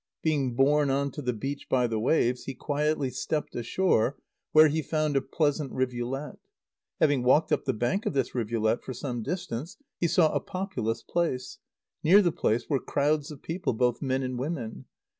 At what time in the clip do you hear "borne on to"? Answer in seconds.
0.55-1.21